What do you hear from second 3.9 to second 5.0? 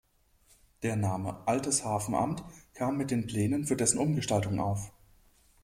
Umgestaltung auf.